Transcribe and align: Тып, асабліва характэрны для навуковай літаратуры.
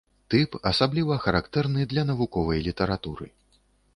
Тып, 0.33 0.55
асабліва 0.69 1.17
характэрны 1.25 1.85
для 1.93 2.03
навуковай 2.11 2.65
літаратуры. 2.69 3.25